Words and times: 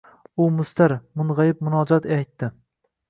U 0.45 0.47
mustar, 0.53 0.95
mung‘ayib 1.21 1.61
munojot 1.67 2.09
aytdi. 2.17 2.51